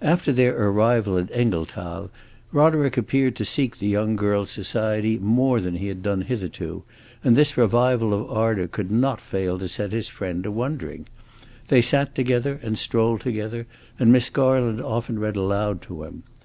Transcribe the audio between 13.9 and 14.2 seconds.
and